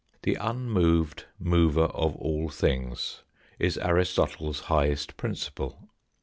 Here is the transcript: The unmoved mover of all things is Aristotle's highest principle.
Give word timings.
The 0.23 0.33
unmoved 0.33 1.25
mover 1.37 1.81
of 1.83 2.15
all 2.15 2.49
things 2.49 3.21
is 3.59 3.77
Aristotle's 3.77 4.61
highest 4.61 5.15
principle. 5.15 5.89